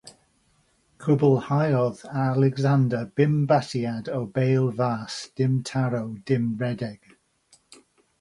Cwblhaodd 1.03 1.99
Alexander 2.21 3.01
bum 3.21 3.35
batiad 3.51 4.09
o 4.21 4.21
bêl 4.39 4.65
fas 4.79 5.19
dim-taro 5.41 6.01
dim-rhedeg. 6.31 7.13